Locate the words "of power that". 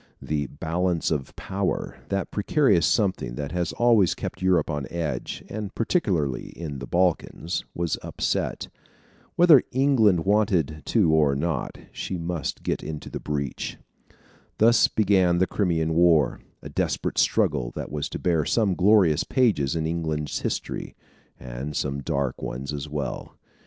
1.11-2.31